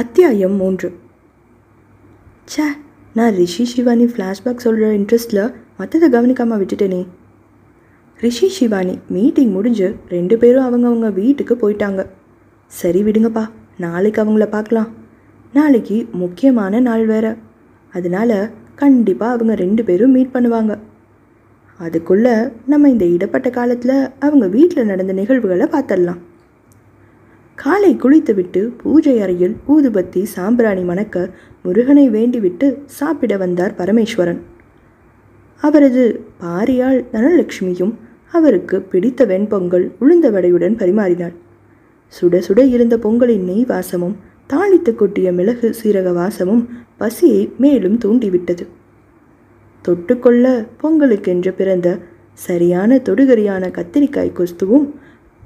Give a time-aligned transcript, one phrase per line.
[0.00, 0.88] அத்தியாயம் மூன்று.
[2.50, 2.64] ச்சே
[3.14, 7.06] நான் ரிஷி சிவானி ஃப்ளாஷ்பேக் சொல்கிற இன்ட்ரெஸ்டில் மற்றதை கவனிக்காமல் விட்டுட்டேனே.
[8.20, 12.06] ரிஷி சிவானி மீட்டிங் முடிஞ்சு ரெண்டு பேரும் அவங்கவுங்க வீட்டுக்கு போயிட்டாங்க.
[12.66, 14.88] சரி விடுங்கப்பா நாளைக்கு அவங்கள பார்க்கலாம்.
[15.52, 17.36] நாளைக்கு முக்கியமான நாள் வேறு.
[17.92, 20.78] அதனால கண்டிப்பாக அவங்க ரெண்டு பேரும் மீட் பண்ணுவாங்க.
[21.78, 22.36] அதுக்குள்ளே
[22.66, 26.22] நம்ம இந்த இடப்பட்ட காலத்தில் அவங்க வீட்டில் நடந்த நிகழ்வுகளை பார்த்துடலாம்
[27.62, 31.30] காலை குளித்துவிட்டு பூஜை அறையில் ஊதுபத்தி சாம்பிராணி மணக்க
[31.62, 34.38] முருகனை வேண்டிவிட்டு சாப்பிட வந்தார் பரமேஸ்வரன்.
[35.60, 36.04] அவரது
[36.40, 37.94] பாரியாள் தனலட்சுமியும்
[38.32, 41.34] அவருக்கு பிடித்த வெண்பொங்கல் உளுந்த வடையுடன் பரிமாறினாள்.
[42.12, 44.16] சுட சுட இருந்த பொங்கலின் நெய் வாசமும்
[44.50, 46.62] தாளித்து கொட்டிய மிளகு சீரக வாசமும்
[46.96, 48.66] பசியை மேலும் தூண்டிவிட்டது.
[49.84, 51.98] தொட்டுக்கொள்ள பொங்கலுக்கென்று பிறந்த
[52.46, 54.88] சரியான தொடுகரியான கத்திரிக்காய் கொஸ்துவும்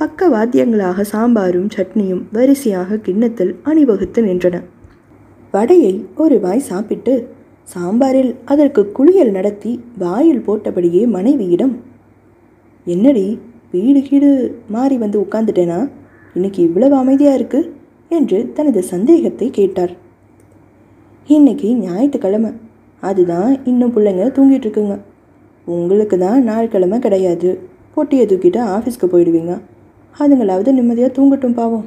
[0.03, 4.63] பக்க வாத்தியங்களாக சாம்பாரும் சட்னியும் வரிசையாக கிண்ணத்தில் அணிவகுத்து நின்றன.
[5.53, 7.29] வடையை ஒரு வாய் சாப்பிட்டு
[7.75, 11.81] சாம்பாரில் அதற்கு குளியல் நடத்தி வாயில் போட்டபடியே மனைவியிடம்
[12.85, 13.39] என்னடி
[13.73, 15.91] வீடு கீடு மாறி வந்து உட்காந்துட்டேனா
[16.35, 17.75] இன்னைக்கு இவ்வளவு அமைதியாக இருக்கு?
[18.09, 19.91] என்று தனது சந்தேகத்தை கேட்டார்.
[21.27, 22.51] இன்னைக்கு ஞாயிற்றுக்கிழமை.
[23.01, 25.01] அதுதான் இன்னும் பிள்ளைங்க தூங்கிட்டு இருக்குங்க.
[25.65, 27.59] உங்களுக்கு தான் நாள் கிழமை கிடையாது.
[27.95, 29.61] பொட்டியை தூக்கிட்டு ஆஃபீஸ்க்கு போயிடுவீங்க.
[30.21, 31.87] அதுங்களாவது நிம்மதியாக தூங்கட்டும் பாவம்.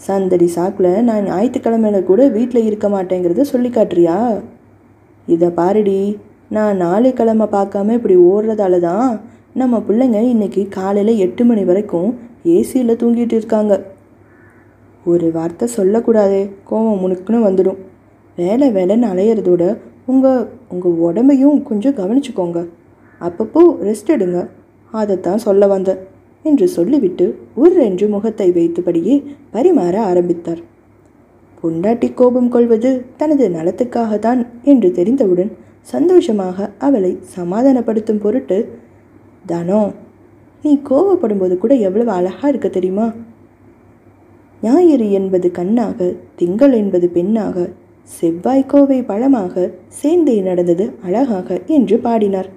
[0.00, 4.42] சந்தடி சாக்கில் நான் ஞாயிற்றுக்கிழமையில கூட வீட்டில் இருக்க மாட்டேங்கிறத சொல்லி காட்டுறியா?
[5.26, 6.00] இதை பாருடி
[6.48, 9.20] நான் நாளை கிழமை பார்க்காம இப்படி ஓடுறதால தான்
[9.54, 12.08] நம்ம பிள்ளைங்க இன்னைக்கு காலையில் எட்டு மணி வரைக்கும்
[12.44, 13.74] ஏசியில் தூங்கிட்டு இருக்காங்க.
[15.04, 17.78] ஒரு வார்த்தை சொல்லக்கூடாதே கோவம் முனுக்குன்னு வந்துடும்.
[18.36, 22.60] வேலை வேலைன்னு அலையிறதோட உங்கள் உங்கள் உடம்பையும் கொஞ்சம் கவனிச்சுக்கோங்க.
[23.20, 24.48] அப்பப்போ ரெஸ்ட் எடுங்க.
[24.92, 26.02] அதைத்தான் சொல்ல வந்தேன்.
[26.44, 29.16] என்று சொல்லிவிட்டு உர்ரென்று முகத்தை வைத்தபடியே
[29.52, 30.62] பரிமாற ஆரம்பித்தார்.
[31.60, 35.52] பொண்டாட்டி கோபம் கொள்வது தனது நலத்துக்காகத்தான் என்று தெரிந்தவுடன்
[35.92, 38.58] சந்தோஷமாக அவளை சமாதானப்படுத்தும் பொருட்டு
[39.48, 39.82] தனோ
[40.64, 43.06] நீ கோவப்படும்போது கூட எவ்வளவு அழகா இருக்க தெரியுமா?
[44.62, 46.06] ஞாயிறு என்பது கண்ணாக
[46.36, 47.66] திங்கள் என்பது பெண்ணாக
[48.08, 52.48] செவ்வாய் கோவை பழமாக சேர்ந்தே நடந்தது அழகாக என்று பாடினார்.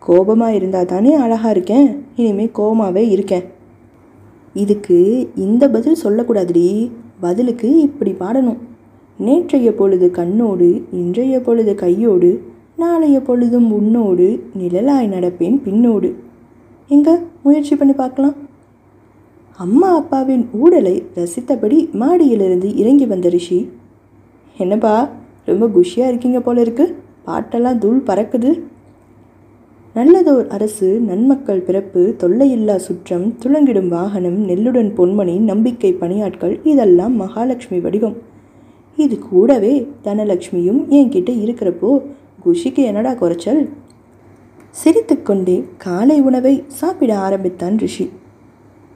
[0.00, 1.88] கோபமாக இருந்தால் தானே அழகாக இருக்கேன்.
[2.16, 3.44] இனிமேல் கோபமாகவே இருக்கேன்.
[4.54, 6.90] இதுக்கு இந்த பதில் சொல்லக்கூடாதுடி.
[7.20, 8.56] பதிலுக்கு இப்படி பாடணும்.
[9.18, 12.42] நேற்றைய பொழுது கண்ணோடு இன்றைய பொழுது கையோடு
[12.76, 16.14] நாளைய பொழுதும் உன்னோடு நிழலாய் நடப்பேன் பின்னோடு.
[16.88, 17.20] எங்க?
[17.42, 18.34] முயற்சி பண்ணி பார்க்கலாம்.
[19.56, 23.70] அம்மா அப்பாவின் ஊடலை ரசித்தபடி மாடியிலிருந்து இறங்கி வந்த ரிஷி
[24.58, 25.08] என்னப்பா
[25.44, 26.96] ரொம்ப குஷியாக இருக்கீங்க போல இருக்கு.
[27.26, 28.60] பாட்டெல்லாம் தூள் பறக்குது.
[29.94, 38.16] நல்லதோர் அரசு நன்மக்கள் பிறப்பு தொல்லையில்லா சுற்றம் துளங்கிடும் வாகனம் நெல்லுடன் பொன்மணி நம்பிக்கை பணியாட்கள் இதெல்லாம் மகாலட்சுமி வடிவம்.
[38.96, 42.02] இது கூடவே தனலட்சுமியும் என்கிட்ட இருக்கிறப்போ
[42.44, 43.68] குஷிக்கு என்னடா குறைச்சல்?
[44.70, 48.10] சிரித்துக்கொண்டே காலை உணவை சாப்பிட ஆரம்பித்தான் ரிஷி.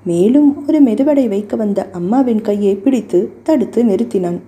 [0.04, 4.38] மேலும் ஒரு மெதுவடை வைக்க வந்த அம்மாவின் கையை பிடித்து தடுத்து நிறுத்தினான்.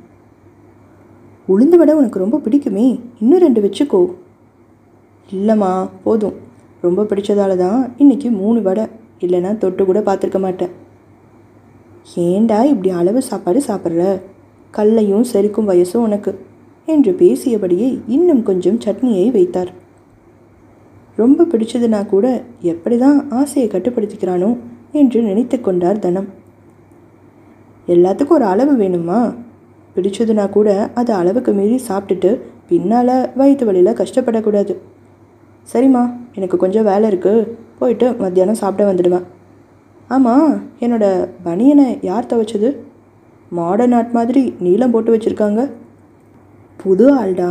[1.49, 4.05] உளுந்து வடை உனக்கு ரொம்ப பிடிக்குமே இன்னும் ரெண்டு வச்சுக்கோ.
[5.33, 6.35] இல்லைம்மா போதும்.
[6.81, 8.85] ரொம்ப பிடிச்சதால தான் இன்னைக்கு மூணு வடை.
[9.21, 10.73] இல்லைன்னா தொட்டு கூட பார்த்துருக்க மாட்டேன்.
[12.15, 14.21] ஏண்டா இப்படி அளவு சாப்பாடு சாப்பிட்ற?
[14.71, 16.33] கல்லையும் செரிக்கும் வயசும் உனக்கு.
[16.87, 19.71] என்று பேசியபடியே இன்னும் கொஞ்சம் சட்னியை வைத்தார்.
[21.17, 22.27] ரொம்ப பிடிச்சதுனா கூட
[22.63, 24.59] எப்படி தான் ஆசையை கட்டுப்படுத்திக்கிறானோ
[24.93, 26.29] என்று நினைத்து கொண்டார் தனம்.
[27.89, 29.35] எல்லாத்துக்கும் ஒரு அளவு வேணுமா
[29.97, 34.75] பிடிச்சதுனா கூட அது அளவுக்கு மீறி சாப்பிட்டுட்டு பின்னால் வயிற்று வலியில் கஷ்டப்படக்கூடாது.
[35.73, 36.03] சரிம்மா
[36.35, 39.25] எனக்கு கொஞ்சம் வேலை இருக்குது போயிட்டு மத்தியானம் சாப்பிட வந்துடுவேன்.
[40.09, 41.07] ஆமாம் என்னோட
[41.45, 42.77] பனியனை யார் துவைச்சது?
[43.51, 45.71] மாடர்ன் ஆர்ட் மாதிரி நீளம் போட்டு வச்சுருக்காங்க.
[46.77, 47.51] புது ஆள்டா.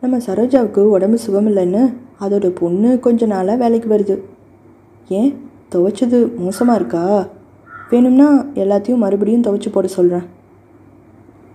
[0.00, 1.82] நம்ம சரோஜாவுக்கு உடம்பு சுகம் இல்லைன்னு
[2.20, 4.16] அதோட பொண்ணு கொஞ்ச நாளாக வேலைக்கு வருது.
[5.08, 5.30] ஏன்
[5.74, 7.26] துவைச்சது மோசமாக இருக்கா?
[7.90, 10.26] வேணும்னா எல்லாத்தையும் மறுபடியும் துவைச்சி போட சொல்கிறேன்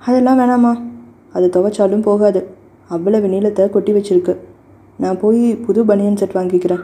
[0.05, 0.73] அதெல்லாம் வேணாம்மா.
[1.33, 2.47] அது துவைச்சாலும் போகாது.
[2.87, 4.33] அவ்வளவு நீளத்தை கொட்டி வச்சிருக்கு.
[4.97, 6.83] நான் போய் புது பனியன் செட் வாங்கிக்கிறேன்.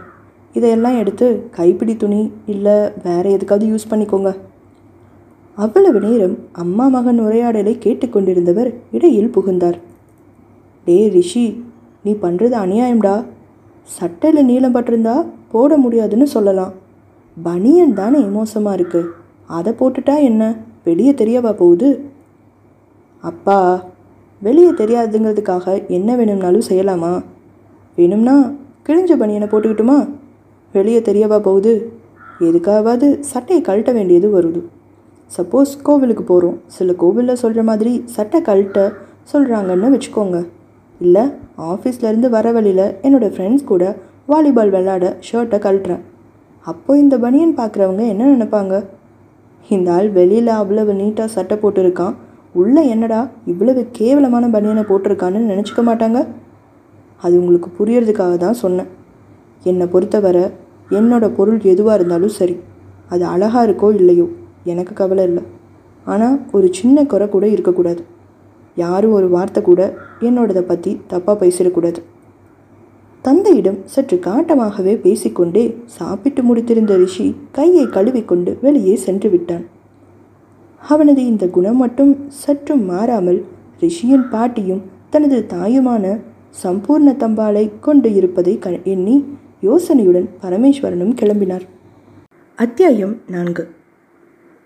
[0.54, 4.36] இதையெல்லாம் எடுத்து கைப்பிடி துணி இல்லை வேறு எதுக்காவது யூஸ் பண்ணிக்கோங்க.
[5.56, 9.78] அவ்வளவு நேரம் அம்மா மகன் உரையாடலை கேட்டுக்கொண்டிருந்தவர் இடையில் புகுந்தார்.
[10.86, 11.64] டே ரிஷி
[12.04, 13.26] நீ பண்ணுறது அநியாயம்டா.
[13.84, 16.74] சட்டையில் நீளம் பட்டிருந்தா போட முடியாதுன்னு சொல்லலாம்.
[17.44, 19.10] பனியன் தானே மோசமாக இருக்குது
[19.46, 20.56] அதை போட்டுட்டா என்ன?
[20.84, 22.10] வெளியே தெரியவா போகுது?
[23.20, 23.86] அப்பா
[24.42, 27.24] வெளியே தெரியாதுங்கிறதுக்காக என்ன வேணும்னாலும் செய்யலாமா?
[28.00, 28.36] வேணும்னா
[28.88, 30.00] கிழிஞ்ச பனியனை போட்டுக்கிட்டுமா?
[30.75, 31.74] வெளியே தெரியவா போகுது.
[32.48, 34.62] எதுக்காவது சட்டையை கழட்ட வேண்டியது வருது.
[35.38, 38.78] சப்போஸ் கோவிலுக்கு போகிறோம் சில கோவிலில் சொல்கிற மாதிரி சட்டை கழட்ட
[39.34, 40.38] சொல்கிறாங்கன்னு வச்சுக்கோங்க.
[41.00, 41.24] இல்லை
[41.72, 43.84] ஆஃபீஸ்லேருந்து வர வழியில் என்னோடய ஃப்ரெண்ட்ஸ் கூட
[44.30, 46.04] வாலிபால் விளாட ஷர்ட்டை கழட்டுறேன்.
[46.66, 48.75] அப்போ இந்த பனியன் பார்க்குறவங்க என்ன நினைப்பாங்க?
[49.69, 52.16] இந்த ஆள் வெளியில் அவ்வளவு நீட்டாக சட்டை போட்டிருக்கான்.
[52.54, 56.19] உள்ளே என்னடா இவ்வளவு கேவலமான பனியனை போட்டிருக்கான்னு நினச்சிக்க மாட்டாங்க?
[57.24, 58.89] அது உங்களுக்கு புரியறதுக்காக தான் சொன்னேன்.
[59.69, 60.45] என்னை பொறுத்தவரை
[60.98, 62.56] என்னோட பொருள் எதுவாக இருந்தாலும் சரி
[63.13, 64.27] அது அழகாக இருக்கோ இல்லையோ
[64.71, 65.44] எனக்கு கவலை இல்லை.
[66.06, 68.01] ஆனால் ஒரு சின்ன குறை கூட இருக்கக்கூடாது.
[68.77, 69.81] யாரும் ஒரு வார்த்தை கூட
[70.27, 72.01] என்னோடதை பற்றி தப்பாக பேசிடக்கூடாது
[73.25, 75.63] தந்தையிடம் சற்று காட்டமாகவே பேசிக்கொண்டே
[75.98, 77.25] சாப்பிட்டு முடித்திருந்த ரிஷி
[77.57, 79.66] கையை கழுவிக்கொண்டு வெளியே சென்று விட்டான்.
[80.81, 82.12] அவனது இந்த குணம் மட்டும்
[82.44, 83.39] சற்றும் மாறாமல்
[83.81, 86.06] ரிஷியின் பாட்டியும் தனது தாயுமான
[86.54, 89.16] சம்பூர்ண தம்பாலை கொண்டு இருப்பதை க எண்ணி
[89.62, 91.66] யோசனையுடன் பரமேஸ்வரனும் கிளம்பினார்.
[92.56, 93.63] அத்தியாயம் நான்கு.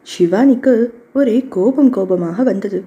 [0.08, 0.74] சிவானிக்கு
[1.14, 2.84] ஒரே கோபம் கோபமாக வந்தது.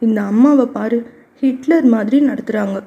[0.00, 0.98] இந்த அம்மாவை பாரு
[1.40, 2.82] ஹிட்லர் மாதிரி நடத்துகிறாங்க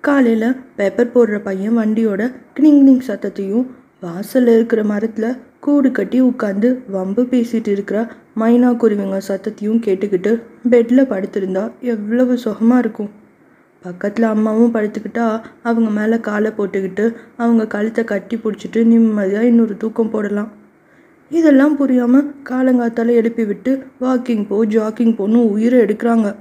[0.00, 2.22] காலையில் பேப்பர் போடுற பையன் வண்டியோட
[2.54, 3.66] கிளிங் கிளிங் சத்தத்தையும்
[4.00, 7.98] வாசலில் இருக்கிற மரத்தில் கூடு கட்டி உட்காந்து வம்பு பேசிட்டு இருக்கிற
[8.40, 13.10] மைனா குருவிங்க சத்தத்தையும் கேட்டுக்கிட்டு பெட்டில் படுத்திருந்தா எவ்வளவு சுகமாக இருக்கும்.
[13.84, 15.26] பக்கத்தில் அம்மாவும் படுத்துக்கிட்டா
[15.62, 17.04] அவங்க மேலே காலை போட்டுக்கிட்டு
[17.36, 20.50] அவங்க கழுத்தை கட்டி பிடிச்சிட்டு நிம்மதியாக இன்னொரு தூக்கம் போடலாம்.
[21.30, 26.34] இதெல்லாம் புரியாமல் காலங்காத்தால் எழுப்பி விட்டு வாக்கிங் போ ஜாக்கிங் போன்னு உயிரை எடுக்கிறாங்க.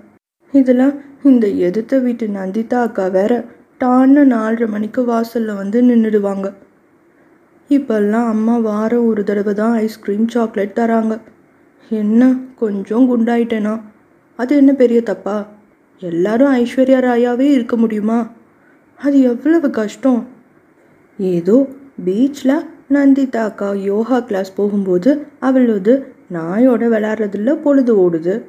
[0.54, 0.94] இதெல்லாம்
[1.24, 3.34] இந்த எதிர்த்த வீட்டு நந்திதா அக்கா வேற
[3.80, 6.48] டான்னு நாலரை மணிக்கு வாசலில் வந்து நின்றுடுவாங்க
[7.70, 11.14] இப்போல்லாம் அம்மா வாரம் ஒரு தடவை தான் ஐஸ்கிரீம் சாக்லேட் தராங்க.
[11.92, 12.22] என்ன?
[12.56, 13.74] கொஞ்சம் குண்டாயிட்டேனா?
[14.40, 15.36] அது என்ன பெரிய தப்பா?
[16.02, 18.32] எல்லாரும் ஐஸ்வர்யா ராயாவே இருக்க முடியுமா?
[18.96, 20.28] அது எவ்வளவு கஷ்டம்.
[21.18, 21.68] ஏதோ
[22.06, 28.42] பீச்சில் நந்திதா அக்கா யோகா கிளாஸ் போகும்போது அவளது நாயோட விளாட்றதுல பொழுது ஓடுது.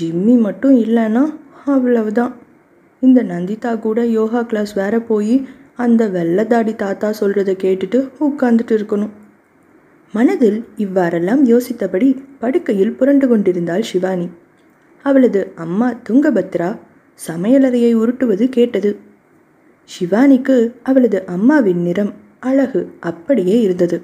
[0.00, 1.34] ஜிம்மி மட்டும் இல்லைன்னா
[1.66, 2.34] அவ்வளவுதான்.
[3.00, 5.46] இந்த நந்திதா கூட யோகா கிளாஸ் வேற போய்
[5.76, 9.10] அந்த வெள்ளதாடி தாத்தா சொல்கிறத கேட்டுட்டு உட்கார்ந்துட்டு இருக்கணும்.
[10.12, 14.28] மனதில் இவ்வாறெல்லாம் யோசித்தபடி படுக்கையில் புரண்டு கொண்டிருந்தாள் சிவானி.
[15.04, 16.70] அவளது அம்மா துங்கபத்ரா
[17.20, 18.90] சமையலறையை உருட்டுவது கேட்டது.
[19.88, 23.96] சிவானிக்கு அவளது அம்மாவின் நிறம் அழகு அப்படியே இருந்தது.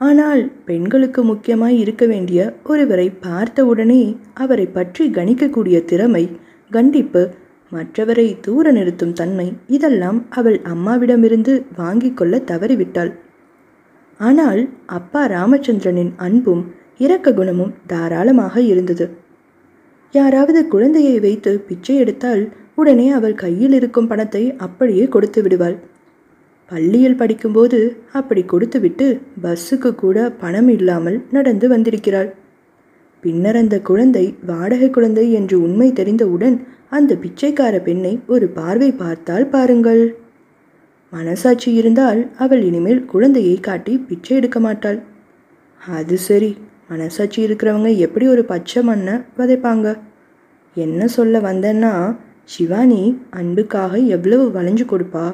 [0.00, 4.02] ஆனால் பெண்களுக்கு முக்கியமாய் இருக்க வேண்டிய ஒருவரை பார்த்தவுடனே
[4.34, 6.24] அவரை பற்றி கணிக்கக்கூடிய திறமை
[6.70, 7.22] கண்டிப்பு
[7.72, 13.10] மற்றவரை தூர நிறுத்தும் தன்மை இதெல்லாம் அவள் அம்மாவிடமிருந்து வாங்கிக் கொள்ள தவறிவிட்டாள்.
[14.20, 14.60] ஆனால்
[14.98, 16.62] அப்பா ராமச்சந்திரனின் அன்பும்
[16.98, 19.06] இரக்க குணமும் தாராளமாக இருந்தது.
[20.14, 22.42] யாராவது குழந்தையை வைத்து பிச்சை எடுத்தால்
[22.74, 25.76] உடனே அவள் கையில் இருக்கும் பணத்தை அப்படியே கொடுத்து விடுவாள்.
[26.70, 27.78] பள்ளியில் படிக்கும்போது
[28.12, 29.06] அப்படி கொடுத்துவிட்டு
[29.42, 32.30] பஸ்ஸுக்கு கூட பணம் இல்லாமல் நடந்து வந்திருக்கிறாள்.
[33.22, 36.56] பின்னர் அந்த குழந்தை வாடகை குழந்தை என்று உண்மை தெரிந்தவுடன்
[36.88, 40.02] அந்த பிச்சைக்கார பெண்ணை ஒரு பார்வை பார்த்தால் பாருங்கள்.
[41.12, 44.98] மனசாட்சி இருந்தால் அவள் இனிமேல் குழந்தையை காட்டி பிச்சை எடுக்க மாட்டாள்.
[45.80, 46.50] அது சரி
[46.88, 49.88] மனசாட்சி இருக்கிறவங்க எப்படி ஒரு பச்சை மண்ணை விதைப்பாங்க
[50.76, 51.92] என்ன சொல்ல வந்தேன்னா
[52.44, 55.26] சிவானி அன்புக்காக எவ்வளவு வளைஞ்சு கொடுப்பா.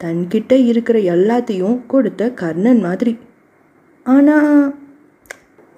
[0.00, 3.12] தன்கிட்ட இருக்கிற எல்லாத்தையும் கொடுத்த கர்ணன் மாதிரி.
[4.06, 4.36] ஆனா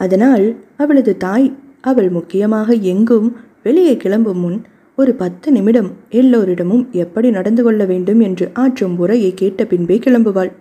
[0.01, 0.45] அதனால்
[0.77, 1.47] அவளது தாய்
[1.81, 3.29] அவள் முக்கியமாக எங்கும்
[3.63, 4.59] வெளியே கிளம்பும் முன்
[4.99, 10.53] ஒரு பத்து நிமிடம் எல்லோரிடமும் எப்படி நடந்து கொள்ள வேண்டும் என்று ஆற்றும் உரையை கேட்ட பின்பே கிளம்புவாள்.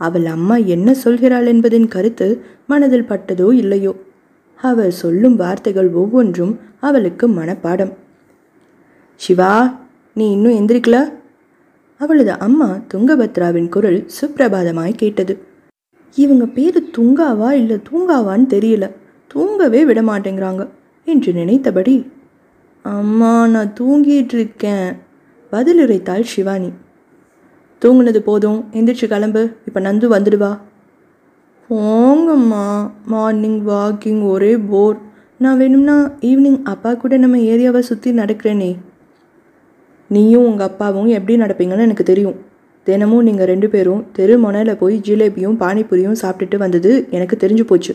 [0.00, 3.92] அவள் அம்மா என்ன சொல்கிறாள் என்பதின் கருத்து மனதில் பட்டதோ இல்லையோ?
[4.58, 7.92] அவள் சொல்லும் வார்த்தைகள் ஒவ்வொன்றும் அவளுக்கு மனப்பாடம்.
[9.20, 9.52] சிவா
[10.14, 11.12] நீ இன்னும் எந்திரிக்கல?
[12.00, 15.34] அவளது அம்மா துங்கபத்ராவின் குரல் சுப்பிரபாதமாய் கேட்டது.
[16.16, 18.90] இவங்க பேரு துங்காவா இல்லை தூங்காவான்னு தெரியல.
[19.26, 20.68] தூங்கவே விட மாட்டேங்கிறாங்க
[21.04, 22.10] என்று நினைத்தபடி
[22.82, 24.88] அம்மா நான் தூங்கிட்டு இருக்கேன்.
[25.52, 26.70] பதிலுரைத்தாள் சிவானி.
[27.84, 28.64] தூங்குனது போதும்.
[28.72, 29.42] எந்திரிச்சு கிளம்பு.
[29.66, 30.58] இப்போ நந்து வந்துடுவா.
[31.70, 32.90] போங்கம்மா.
[33.06, 34.98] மார்னிங் வாக்கிங் ஒரே போர்
[35.38, 38.76] நான் வேணும்னா ஈவினிங் அப்பா கூட நம்ம ஏரியாவை சுற்றி நடக்கிறேனே.
[40.08, 42.36] நீயும் உங்கள் அப்பாவும் எப்படி நடப்பீங்கன்னு எனக்கு தெரியும்.
[42.86, 47.94] தினமும் நீங்கள் ரெண்டு பேரும் தெரு முனையில் போய் ஜிலேபியும் பானிபூரியும் சாப்பிட்டுட்டு வந்தது எனக்கு தெரிஞ்சு போச்சு.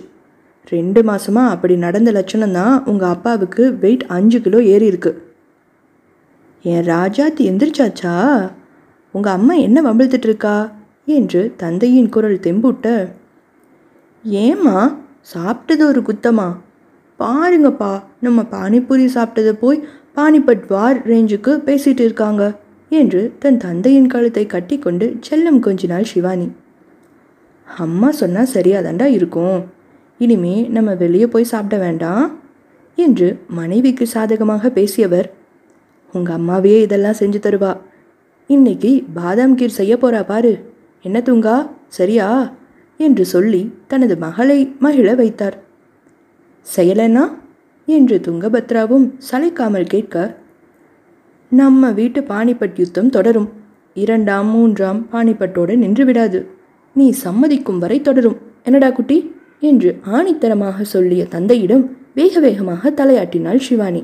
[0.69, 5.11] ரெண்டு மாதமாக அப்படி நடந்த லட்சணம் தான் உங்கள் அப்பாவுக்கு வெயிட் அஞ்சு கிலோ ஏறி இருக்கு.
[6.61, 8.15] என் ராஜாத்தி எந்திரிச்சாச்சா?
[9.13, 10.71] உங்கள் அம்மா என்ன வம்பிழுத்துட்டு இருக்கா
[11.05, 12.87] என்று தந்தையின் குரல் தெம்புட்ட.
[14.23, 14.77] ஏம்மா
[15.33, 16.47] சாப்பிட்டது ஒரு குத்தமா?
[17.19, 19.83] பாருங்கப்பா நம்ம பானிபூரி சாப்பிட்டதை போய்
[20.15, 22.43] பானிபட் வார் ரேஞ்சுக்கு பேசிட்டு இருக்காங்க
[22.89, 26.47] என்று தன் தந்தையின் கழுத்தை கட்டிக்கொண்டு செல்லம் கொஞ்சினாள் சிவானி
[27.77, 29.59] அம்மா சொன்னால் சரியாதாண்டா இருக்கும்.
[30.17, 32.25] இனிமே நம்ம வெளியே போய் சாப்பிட வேண்டாம்
[32.95, 35.27] என்று மனைவிக்கு சாதகமாக பேசியவர்.
[36.13, 37.71] உங்கள் அம்மாவே இதெல்லாம் செஞ்சு தருவா.
[38.53, 40.73] இன்னைக்கு பாதாம் கீர் செய்ய போறா பாரு.
[41.01, 41.69] என்ன தூங்கா?
[41.87, 42.53] சரியா?
[42.97, 45.63] என்று சொல்லி தனது மகளை மகிழ வைத்தார்.
[46.75, 47.23] செய்யலைன்னா?
[47.85, 50.37] என்று துங்கபத்ராவும் சளைக்காமல் கேட்க
[51.49, 53.49] நம்ம வீட்டு பாணிபட் யுத்தம் தொடரும்.
[53.93, 56.47] இரண்டாம் மூன்றாம் பாணிபட்டோடு நின்று விடாது.
[56.93, 58.37] நீ சம்மதிக்கும் வரை தொடரும்.
[58.63, 59.35] என்னடா குட்டி?
[59.59, 64.03] என்று ஆணித்தரமாக சொல்லிய தந்தையிடம் வேக வேகமாக தலையாட்டினாள் சிவானி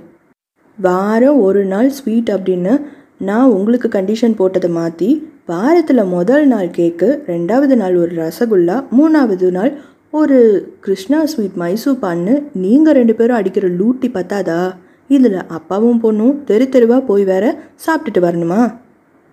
[0.77, 2.73] வாரம் ஒரு நாள் ஸ்வீட் அப்படின்னு
[3.19, 9.77] நான் உங்களுக்கு கண்டிஷன் போட்டதை மாற்றி வாரத்தில் முதல் நாள் கேக்கு ரெண்டாவது நாள் ஒரு ரசகுல்லா மூணாவது நாள்
[10.11, 10.37] ஒரு
[10.81, 14.75] கிருஷ்ணா ஸ்வீட் மைசூர் பான்னு நீங்கள் ரெண்டு பேரும் அடிக்கிற லூட்டி பத்தாதா?
[15.07, 18.75] இதில் அப்பாவும் பொண்ணும் தெரு தெருவாக போய் வேற சாப்பிட்டுட்டு வரணுமா?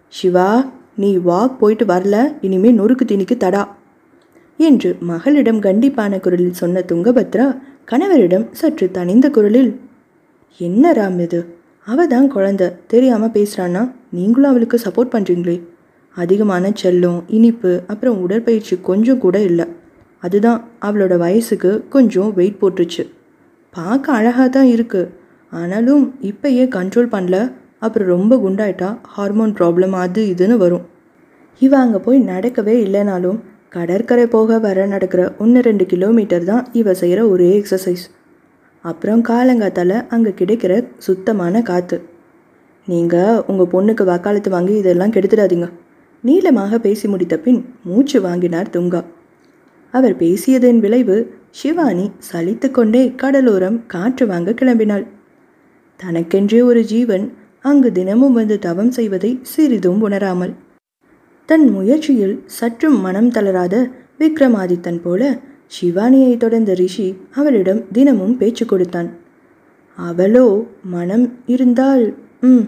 [0.09, 3.77] சிவா நீ வாக் போயிட்டு வரல இனிமே நொறுக்கு திணிக்கு தடா.
[4.57, 7.57] என்று மகளிடம் கண்டிப்பான குரலில் சொன்ன துங்கபத்ரா
[7.91, 9.81] கணவரிடம் சற்று தனிந்த குரலில்
[10.57, 11.63] என்ன ராம் இது?
[11.87, 12.65] அவள் தான் குழந்த.
[12.93, 13.83] தெரியாமல் பேசுகிறான்னா
[14.17, 15.57] நீங்களும் அவளுக்கு சப்போர்ட் பண்ணுறீங்களே
[16.17, 19.67] அதிகமான செல்லம் இனிப்பு அப்புறம் உடற்பயிற்சி கொஞ்சம் கூட இல்லை.
[20.23, 23.05] அதுதான் அவளோட வயசுக்கு கொஞ்சம் வெயிட் போட்டுருச்சு.
[23.75, 25.11] பார்க்க அழகாக தான் இருக்குது
[25.53, 27.39] ஆனாலும் இப்போயே கண்ட்ரோல் பண்ணல.
[27.79, 30.85] அப்புறம் ரொம்ப குண்டாயிட்டா ஹார்மோன் ப்ராப்ளம் அது இதுன்னு வரும்.
[31.61, 33.39] இவ அங்கே போய் நடக்கவே இல்லைனாலும்
[33.77, 38.05] கடற்கரை போக வர நடக்கிற ஒன்று ரெண்டு கிலோமீட்டர் தான் இவ செய்கிற ஒரே எக்ஸசைஸ்
[38.85, 41.99] அப்புறம் காலங்காத்தால் அங்கே கிடைக்கிற சுத்தமான காற்று
[42.89, 45.67] நீங்கள் உங்கள் பொண்ணுக்கு வக்காலத்து வாங்கி இதெல்லாம் கெடுத்துடாதீங்க.
[46.25, 49.01] நீளமாக பேசி முடித்த பின் மூச்சு வாங்கினார் துங்கா.
[49.95, 51.17] அவர் பேசியதன் விளைவு
[51.51, 55.05] சிவானி சலித்து கொண்டே கடலோரம் காற்று வாங்க கிளம்பினாள்.
[56.01, 57.27] தனக்கென்றே ஒரு ஜீவன்
[57.71, 60.55] அங்கு தினமும் வந்து தவம் செய்வதை சிறிதும் உணராமல்.
[61.49, 63.75] தன் முயற்சியில் சற்றும் மனம் தளராத
[64.19, 65.23] விக்ரமாதித்தன் போல
[65.73, 69.09] சிவானியை தொடர்ந்த ரிஷி அவளிடம் தினமும் பேச்சு கொடுத்தான்.
[69.99, 72.65] அவளோ மனம் இருந்தால் ம்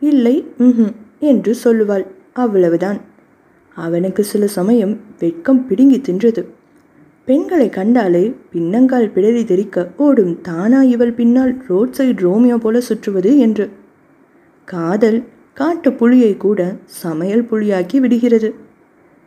[0.00, 2.06] இல்லை ம் என்று சொல்லுவாள்.
[2.32, 3.00] அவ்வளவுதான்.
[3.76, 6.44] அவனுக்கு சில சமயம் வெட்கம் பிடுங்கி தின்றது.
[7.24, 13.70] பெண்களை கண்டாலே பின்னங்கால் பிடரி தெரிக்க ஓடும் தானா இவள் பின்னால் ரோட் சைடு ரோமியோ போல சுற்றுவது என்று.
[14.64, 15.24] காதல்
[15.54, 18.54] காட்டு புலியை கூட சமையல் புலியாக்கி விடுகிறது.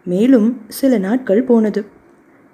[0.04, 1.86] மேலும் சில நாட்கள் போனது.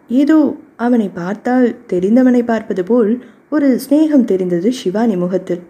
[0.10, 3.12] ஏதோ அவனை பார்த்தால் தெரிந்தவனை பார்ப்பது போல்
[3.50, 5.62] ஒரு சிநேகம் தெரிந்தது சிவானி முகத்தில்.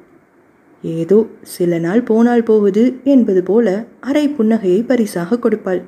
[0.84, 5.82] ஏதோ சில நாள் போனால் போகுது என்பது போல அரை புன்னகையை பரிசாக கொடுப்பாள்.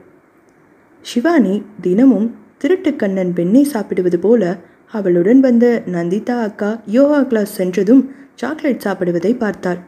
[1.05, 2.27] சிவானி தினமும்
[2.63, 4.57] திருட்டுக்கண்ணன் பெண்ணை சாப்பிடுவது போல
[4.91, 8.03] அவளுடன் வந்த நந்திதா அக்கா யோகா கிளாஸ் சென்றதும்
[8.35, 9.79] சாக்லேட் சாப்பிடுவதை பார்த்தாள்.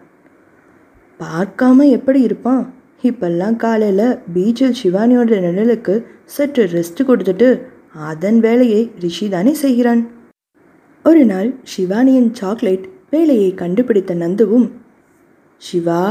[1.19, 2.63] பார்க்காம எப்படி இருப்பான்?
[3.01, 7.49] இப்பெல்லாம் காலையில் பீச்சில் சிவானியோட நிழலுக்கு சற்று ரெஸ்ட் கொடுத்துட்டு
[7.95, 10.01] அதன் வேலையை ரிஷி தானே செய்கிறான்.
[11.05, 14.67] ஒரு நாள் சிவானியின் சாக்லேட் வேலையை கண்டுபிடித்த நந்துவும்
[15.61, 16.01] சிவா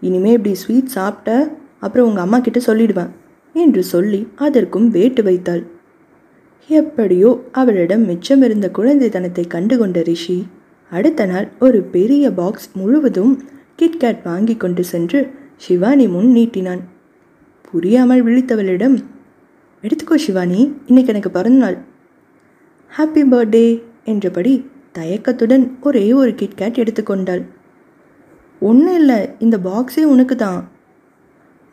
[0.00, 1.30] இனிமே இப்படி ஸ்வீட் சாப்பிட்ட
[1.78, 3.12] அப்புறம் உங்கள் அம்மா கிட்ட சொல்லிடுவேன்
[3.54, 5.62] என்று சொல்லி அதற்கும் வேட்டு வைத்தாள்.
[6.70, 10.38] எப்படியோ அவளிடம் மிச்சமிருந்த குழந்தைத்தனத்தை கண்டுகொண்ட ரிஷி
[10.92, 13.32] அடுத்த நாள் ஒரு பெரிய பாக்ஸ் முழுவதும்
[13.80, 15.20] கிட்கேட் வாங்கி கொண்டு சென்று
[15.56, 16.82] சிவானி முன் நீட்டினான்.
[17.70, 18.96] புரியாமல் விழித்தவளிடம்
[19.82, 20.58] எடுத்துக்கோ சிவானி
[20.88, 21.76] இன்னைக்கு எனக்கு பிறந்தநாள்.
[22.92, 23.66] ஹாப்பி பர்த்டே
[24.04, 24.52] என்றபடி
[24.92, 27.42] தயக்கத்துடன் ஒரே ஒரு கிட்கேட் எடுத்துக்கொண்டாள்.
[28.62, 30.60] ஒன்றும் இல்லை இந்த பாக்ஸே உனக்கு தான்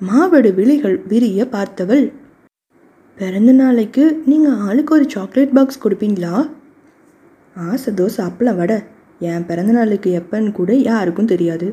[0.02, 2.06] மாவடு விழிகள் விரிய பார்த்தவள்
[3.18, 6.34] பிறந்த நாளைக்கு நீங்கள் ஆளுக்கு ஒரு சாக்லேட் பாக்ஸ் கொடுப்பீங்களா?
[7.56, 8.80] ஆசை தோசை அப்பளம் வடை.
[9.28, 11.68] என் பிறந்த நாளுக்கு எப்பன்னு கூட யாருக்கும் தெரியாது.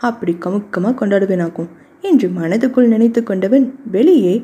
[0.00, 1.70] அப்படி கமுக்கமாக கொண்டாடுவேனாக்கும்
[2.02, 4.34] என்று மனதுக்குள் நினைத்து கொண்டவன் வெளியே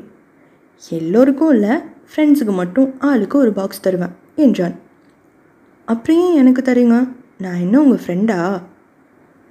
[0.83, 1.73] எல்லோருக்கும் இல்லை
[2.09, 4.75] ஃப்ரெண்ட்ஸுக்கு மட்டும் ஆளுக்கு ஒரு பாக்ஸ் தருவேன் என்றான்.
[5.85, 7.09] அப்புறம் ஏன் எனக்கு தரீங்க?
[7.37, 8.61] நான் என்ன உங்கள் ஃப்ரெண்டா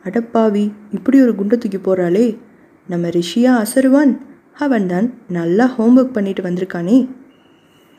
[0.04, 2.38] அடப்பாவி இப்படி ஒரு குண்டை தூக்கி போகிறாளே
[2.86, 4.18] நம்ம ரிஷியா அசருவான்.
[4.52, 7.08] அவன்தான் நல்லா ஹோம்ஒர்க் பண்ணிட்டு வந்திருக்கானே.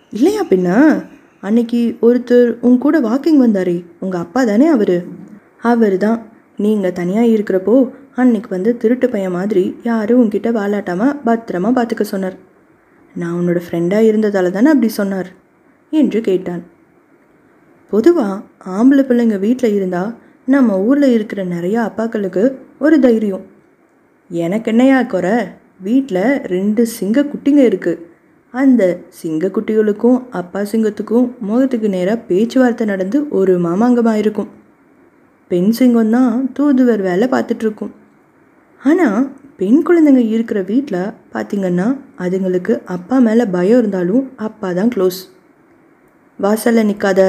[0.10, 1.06] இல்லையா பின்னா?
[1.42, 5.06] அன்னைக்கு ஒருத்தர் உன் கூட வாக்கிங் வந்தாரே உங்கள் அப்பா தானே அவர்?
[5.62, 6.20] அவர் தான்.
[6.58, 12.46] நீங்கள் தனியாக இருக்கிறப்போ அன்னைக்கு வந்து திருட்டு பையன் மாதிரி யாரும் உங்ககிட்ட வாலாட்டாமல் பத்திரமா பார்த்துக்க சொன்னார்.
[13.20, 15.30] நான் உன்னோட ஃப்ரெண்டாக இருந்ததால தானே அப்படி சொன்னார்?
[15.94, 16.64] என்று கேட்டான்.
[17.92, 18.44] பொதுவாக
[18.78, 20.12] ஆம்பளை பிள்ளைங்க வீட்டில் இருந்தால்
[20.46, 22.44] நம்ம ஊரில் இருக்கிற நிறையா அப்பாக்களுக்கு
[22.80, 23.46] ஒரு தைரியம்.
[24.30, 25.36] எனக்கு என்னையா குறை?
[25.82, 28.04] வீட்டில் ரெண்டு சிங்க குட்டிங்க இருக்குது
[28.54, 28.84] அந்த
[29.20, 34.50] சிங்க குட்டிகளுக்கும் அப்பா சிங்கத்துக்கும் முகத்துக்கு நேராக பேச்சுவார்த்தை நடந்து ஒரு மாமாங்கமாக இருக்கும்.
[35.52, 37.92] பெண் சிங்கம் தான் தூதுவர் வேலை பார்த்துட்ருக்கும்
[38.82, 39.20] ஆனால்
[39.60, 41.86] பெண் குழந்தைங்க இருக்கிற வீட்டில் பார்த்திங்கன்னா
[42.24, 45.20] அதுங்களுக்கு அப்பா மேலே பயம் இருந்தாலும் அப்பா தான் க்ளோஸ்
[46.40, 47.22] வாசலில் நிற்காத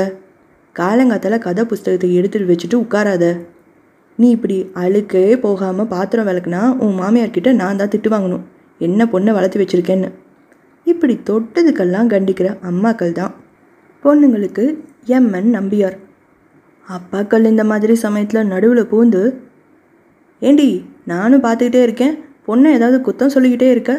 [0.76, 3.25] காலங்காத்தால கதை புஸ்தகத்தை எடுத்துட்டு வச்சுட்டு உட்காராத.
[4.18, 8.44] நீ இப்படி அழுக்கே போகாமல் பாத்திரம் விளக்குனா உன் மாமியார்கிட்ட நான் தான் திட்டு வாங்கணும்.
[8.80, 10.11] என்ன பொண்ணை வளர்த்து வச்சிருக்கேன்னு.
[10.87, 13.32] இப்படி தொட்டதுக்கெல்லாம் கண்டிக்கிற அம்மாக்கள் தான்.
[14.04, 14.66] பொண்ணுங்களுக்கு
[15.16, 15.99] எம்என் நம்பியார்.
[16.88, 19.23] அப்பாக்கள் இந்த மாதிரி சமயத்தில் நடுவில் பூந்து
[20.42, 20.68] ஏண்டி
[21.11, 22.15] நானும் பார்த்துக்கிட்டே இருக்கேன்.
[22.47, 23.93] பொண்ணை ஏதாவது குத்தம் சொல்லிக்கிட்டே இருக்க?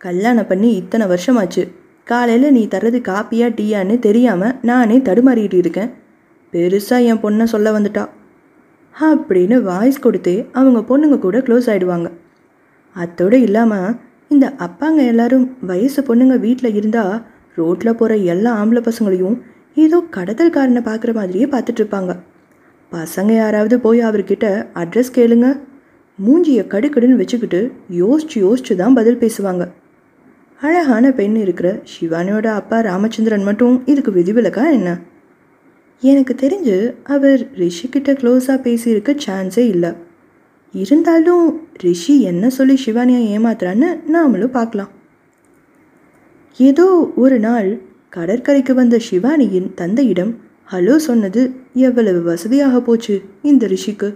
[0.00, 1.62] கல்யாணம் பண்ணி இத்தனை வருஷமாச்சு.
[2.06, 5.90] காலையில் நீ தர்றது காப்பியா டீயான்னு தெரியாமல் நானே தடுமாறிக்கிட்டு இருக்கேன்.
[6.52, 8.04] பெருசாக என் பொண்ணை சொல்ல வந்துட்டா.
[8.94, 12.08] அப்படின்னு வாய்ஸ் கொடுத்தே அவங்க பொண்ணுங்க கூட க்ளோஸ் ஆகிடுவாங்க
[12.96, 13.94] அத்தோடு இல்லாமல்
[14.28, 17.14] இந்த அப்பாங்க எல்லாரும் வயசு பொண்ணுங்க வீட்டில் இருந்தால்
[17.54, 19.36] ரோட்டில் போகிற எல்லா ஆம்பளை பசங்களையும்
[19.84, 22.14] ஏதோ கடத்தல்காரனை பார்க்குற மாதிரியே பார்த்துட்ருப்பாங்க
[22.92, 25.48] பசங்க யாராவது போய் அவர்கிட்ட அட்ரஸ் கேளுங்க.
[26.24, 27.60] மூஞ்சியை கடுக்கடுன்னு வச்சுக்கிட்டு
[27.90, 29.64] யோசிச்சு யோசிச்சு தான் பதில் பேசுவாங்க.
[30.60, 34.90] அழகான பெண் இருக்கிற சிவானியோட அப்பா ராமச்சந்திரன் மட்டும் இதுக்கு விதிவிலக்கா என்ன?
[36.02, 39.90] எனக்கு தெரிஞ்சு அவர் ரிஷிக்கிட்ட க்ளோஸாக பேசியிருக்க சான்ஸே இல்லை.
[40.74, 41.46] இருந்தாலும்
[41.82, 44.90] ரிஷி என்ன சொல்லி சிவானியை ஏமாத்துறான்னு நாமளும் பார்க்கலாம்.
[46.58, 47.68] ஏதோ ஒரு நாள்
[48.08, 50.32] கடற்கரைக்கு வந்த சிவானியின் தந்தையிடம்
[50.72, 51.42] ஹலோ சொன்னது
[51.74, 54.08] எவ்வளவு வசதியாக போச்சு இந்த ரிஷிக்கு.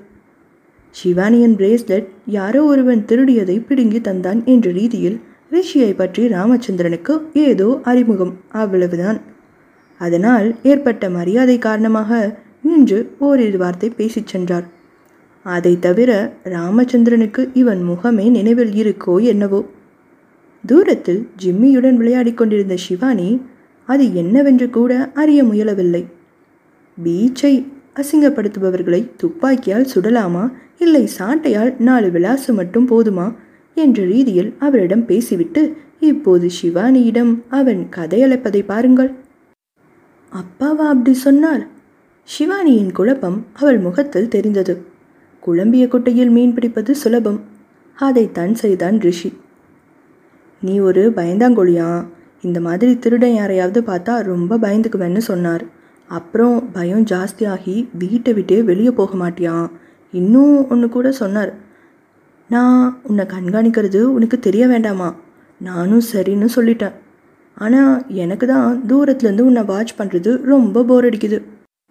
[1.03, 5.21] சிவானியின் பிரேஸ்லெட் யாரோ ஒருவன் திருடியதை பிடுங்கி தந்தான் என்ற ரீதியில்
[5.51, 9.21] ரிஷியை பற்றி ராமச்சந்திரனுக்கு ஏதோ அறிமுகம் அவ்வளவுதான்.
[9.99, 14.67] அதனால் ஏற்பட்ட மரியாதை காரணமாக நின்று ஓரிரு வார்த்தை பேசிச் சென்றார்.
[15.43, 19.65] அதை தவிர ராமச்சந்திரனுக்கு இவன் முகமே நினைவில் இருக்கோ என்னவோ?
[20.67, 23.41] தூரத்தில் ஜிம்மியுடன் விளையாடிக் கொண்டிருந்த சிவானி
[23.85, 26.05] அது என்னவென்று கூட அறிய முயலவில்லை.
[27.05, 33.35] பீச்சை அசிங்கப்படுத்துபவர்களை துப்பாக்கியால் சுடலாமா இல்லை சாட்டையால் நாலு விளாசு மட்டும் போதுமா?
[33.75, 39.12] என்ற ரீதியில் அவரிடம் பேசிவிட்டு இப்போது சிவானியிடம் அவன் கதையழைப்பதை பாருங்கள்.
[40.33, 41.66] அப்பாவா அப்படி சொன்னார்?
[42.25, 44.85] சிவானியின் குழப்பம் அவள் முகத்தில் தெரிந்தது.
[45.40, 47.40] குழம்பிய குட்டையில் மீன் பிடிப்பது சுலபம்.
[47.95, 49.33] அதை தன் செய்தான் ரிஷி.
[50.61, 52.07] நீ ஒரு பயந்தாங்கொழியா?
[52.40, 55.64] இந்த மாதிரி திருடன் யாரையாவது பார்த்தா ரொம்ப பயந்துக்குவேன்னு சொன்னார்.
[56.09, 59.70] அப்புறம் பயம் ஜாஸ்தியாகி வீட்டை விட்டே வெளியே போக மாட்டியான்
[60.20, 61.53] இன்னும் ஒன்று கூட சொன்னார்.
[62.50, 65.09] நான் உன்னை கண்காணிக்கிறது உனக்கு தெரிய வேண்டாமா?
[65.61, 66.96] நானும் சரின்னு சொல்லிட்டேன்.
[67.57, 71.38] ஆனால் எனக்கு தான் தூரத்துலேருந்து உன்னை வாட்ச் பண்ணுறது ரொம்ப போர் அடிக்குது.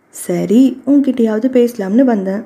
[0.10, 2.44] சரி உன்கிட்டயாவது பேசலாம்னு வந்தேன்.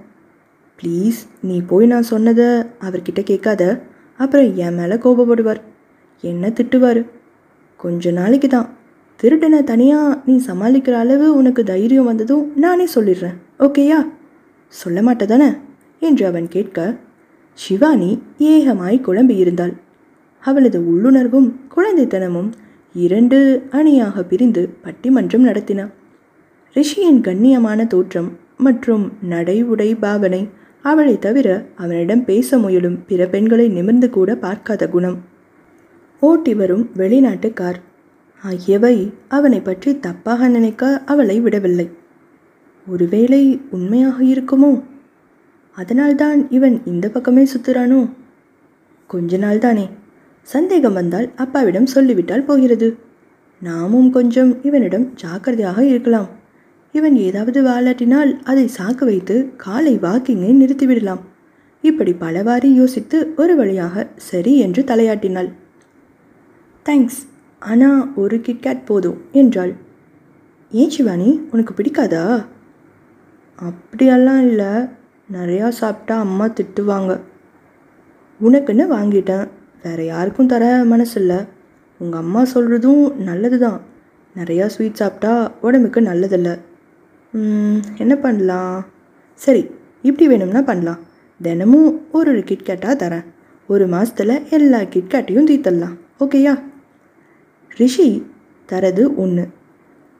[0.80, 2.46] ப்ளீஸ் நீ போய் நான் சொன்னதை
[2.88, 3.64] அவர்கிட்ட கேட்காத.
[4.20, 5.62] அப்புறம் என் மேலே கோபப்படுவார்.
[6.24, 7.02] என்ன திட்டுவார்?
[7.80, 8.70] கொஞ்ச நாளைக்கு தான்.
[9.20, 13.38] திருடனை தனியாக நீ சமாளிக்கிற அளவு உனக்கு தைரியம் வந்ததும் நானே சொல்லிடுறேன்.
[13.60, 14.00] ஓகேயா?
[14.74, 15.50] சொல்ல மாட்டேதானே?
[16.02, 16.96] என்று அவன் கேட்க
[17.54, 19.74] சிவானி ஏகமாய் குழம்பியிருந்தாள்.
[20.44, 22.50] அவளது உள்ளுணர்வும் குழந்தைத்தனமும்
[22.94, 25.90] இரண்டு அணியாக பிரிந்து பட்டிமன்றம் நடத்தின.
[26.76, 30.50] ரிஷியின் கண்ணியமான தோற்றம் மற்றும் நடை உடை பாவனை
[30.82, 35.18] அவளை தவிர அவனிடம் பேச முயலும் பிற பெண்களை நிமிர்ந்து கூட பார்க்காத குணம்.
[36.20, 37.80] ஓட்டி வரும் வெளிநாட்டு கார்
[38.44, 41.90] ஆகியவை அவனை பற்றி தப்பாக நினைக்க அவளை விடவில்லை.
[42.88, 44.72] ஒருவேளை உண்மையாக இருக்குமோ?
[45.78, 48.10] அதனால்தான் இவன் இந்த பக்கமே சுத்துறானோ?
[49.08, 49.90] கொஞ்ச நாள் தானே
[50.48, 52.98] சந்தேகம் வந்தால் அப்பாவிடம் சொல்லிவிட்டால் போகிறது.
[53.62, 56.30] நாமும் கொஞ்சம் இவனிடம் ஜாக்கிரதையாக இருக்கலாம்.
[56.92, 61.24] இவன் ஏதாவது வாலாட்டினால் அதை சாக்கு வைத்து காலை வாக்கிங்கை நிறுத்திவிடலாம்.
[61.84, 65.50] இப்படி பலவாரி யோசித்து ஒரு வழியாக சரி என்று தலையாட்டினாள்.
[66.86, 67.22] தேங்க்ஸ்
[67.60, 69.74] ஆனால் ஒரு கிட்கேட் போதும் என்றாள்.
[70.72, 71.42] ஏன் சிவானி?
[71.52, 72.46] உனக்கு பிடிக்காதா?
[73.60, 74.72] அப்படியெல்லாம் இல்லை.
[75.32, 77.22] நிறையா சாப்பிட்டா அம்மா திட்டுவாங்க.
[78.42, 79.48] உனக்குன்னு வாங்கிட்டேன்?
[79.84, 81.48] வேற யாருக்கும் தர மனசில்ல.
[82.00, 83.82] உங்கள் அம்மா சொல்கிறதும் நல்லது தான்
[84.36, 86.60] நிறையா ஸ்வீட் சாப்பிட்டா உடம்புக்கு நல்லதில்ல.
[87.98, 88.86] என்ன பண்ணலாம்?
[89.34, 89.70] சரி
[90.02, 91.00] இப்படி வேணும்னா பண்ணலாம்.
[91.42, 93.26] தினமும் ஒரு ஒரு கிட்கேட்டாக தரேன்.
[93.68, 96.54] ஒரு மாதத்தில் எல்லா கிட்கேட்டையும் தீத்தரலாம் ஓகேயா
[97.78, 98.10] ரிஷி
[98.70, 99.48] தரது ஒன்று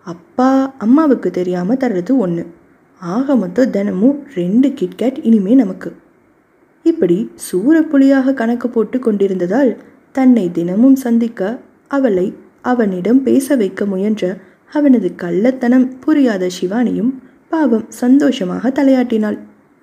[0.04, 2.44] அப்பா அம்மாவுக்கு தெரியாமல் தர்றது ஒன்று
[3.00, 5.96] ஆக மொத்தம் தினமும் ரெண்டு கிட்கேட் இனிமே நமக்கு.
[6.84, 9.78] இப்படி சூரப்புலியாக கணக்கு போட்டு கொண்டிருந்ததால்
[10.12, 14.38] தன்னை தினமும் சந்திக்க அவளை அவனிடம் பேச வைக்க முயன்ற
[14.72, 17.14] அவனது கள்ளத்தனம் புரியாத சிவானியும்
[17.50, 19.38] பாவம் சந்தோஷமாக தலையாட்டினாள்.